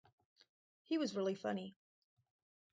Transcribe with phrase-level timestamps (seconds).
[0.83, 1.75] He was really funny.